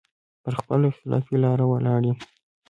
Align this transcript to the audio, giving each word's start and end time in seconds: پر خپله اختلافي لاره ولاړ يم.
پر 0.43 0.53
خپله 0.59 0.85
اختلافي 0.91 1.35
لاره 1.43 1.65
ولاړ 1.67 2.01
يم. 2.09 2.17